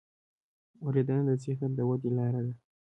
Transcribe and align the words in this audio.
اورېدنه 0.83 1.21
د 1.29 1.31
ذهن 1.43 1.69
د 1.75 1.79
ودې 1.89 2.09
لاره 2.17 2.41
ده. 2.45 2.53